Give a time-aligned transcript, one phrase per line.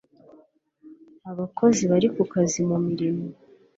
[1.31, 3.25] Abakozi bari ku kazi mu murimo